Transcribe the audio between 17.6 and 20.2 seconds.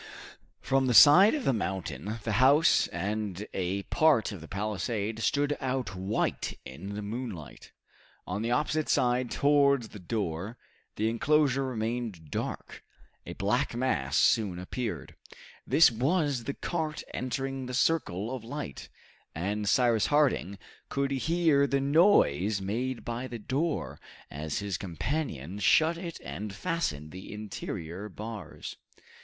the circle of light, and Cyrus